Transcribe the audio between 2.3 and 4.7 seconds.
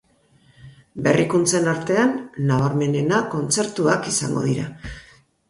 nabarmenena, kontzertuak izango dira.